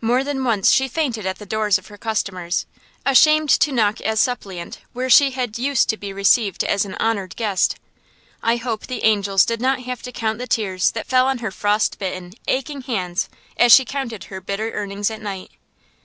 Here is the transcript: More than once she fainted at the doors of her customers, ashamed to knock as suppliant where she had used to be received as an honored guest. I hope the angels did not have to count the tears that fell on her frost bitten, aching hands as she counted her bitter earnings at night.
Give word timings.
More 0.00 0.22
than 0.22 0.44
once 0.44 0.70
she 0.70 0.86
fainted 0.86 1.26
at 1.26 1.40
the 1.40 1.44
doors 1.44 1.76
of 1.76 1.88
her 1.88 1.98
customers, 1.98 2.66
ashamed 3.04 3.48
to 3.50 3.72
knock 3.72 4.00
as 4.02 4.20
suppliant 4.20 4.78
where 4.92 5.10
she 5.10 5.32
had 5.32 5.58
used 5.58 5.88
to 5.88 5.96
be 5.96 6.12
received 6.12 6.62
as 6.62 6.84
an 6.84 6.94
honored 7.00 7.34
guest. 7.34 7.74
I 8.44 8.58
hope 8.58 8.86
the 8.86 9.02
angels 9.02 9.44
did 9.44 9.60
not 9.60 9.80
have 9.80 10.00
to 10.02 10.12
count 10.12 10.38
the 10.38 10.46
tears 10.46 10.92
that 10.92 11.08
fell 11.08 11.26
on 11.26 11.38
her 11.38 11.50
frost 11.50 11.98
bitten, 11.98 12.34
aching 12.46 12.82
hands 12.82 13.28
as 13.56 13.72
she 13.72 13.84
counted 13.84 14.22
her 14.30 14.40
bitter 14.40 14.70
earnings 14.70 15.10
at 15.10 15.20
night. 15.20 15.50